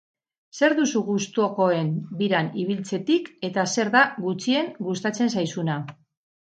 [0.59, 1.91] Zer duzu gustukoen
[2.23, 5.83] biran ibiltzetik eta zer da gutxien gustatzen zaizuna?